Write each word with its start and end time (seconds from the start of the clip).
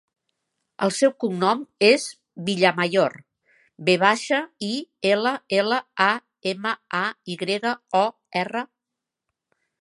El 0.85 0.91
seu 0.99 1.11
cognom 1.23 1.59
és 1.87 2.05
Villamayor: 2.47 3.15
ve 3.91 3.95
baixa, 4.05 4.39
i, 4.69 4.71
ela, 5.11 5.35
ela, 5.61 5.79
a, 6.07 6.09
ema, 6.55 6.73
a, 7.03 7.03
i 7.35 7.37
grega, 7.45 7.77
o, 8.03 8.03
erra. 8.43 8.67